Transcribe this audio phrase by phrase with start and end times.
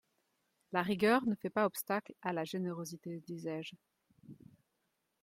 [0.71, 3.75] La rigueur ne fait pas obstacle à la générosité, disais-je.